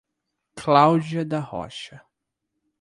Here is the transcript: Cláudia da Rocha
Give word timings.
Cláudia 0.55 1.23
da 1.23 1.39
Rocha 1.39 2.01